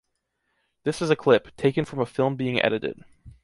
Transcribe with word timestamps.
This 0.81 0.99
is 0.99 1.11
a 1.11 1.15
clip, 1.15 1.55
taken 1.57 1.85
from 1.85 1.99
a 1.99 2.07
film 2.07 2.35
being 2.35 2.59
edited. 2.59 3.03